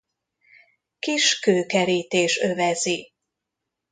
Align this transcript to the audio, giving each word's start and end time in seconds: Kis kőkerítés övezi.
Kis 0.99 1.39
kőkerítés 1.39 2.37
övezi. 2.39 3.13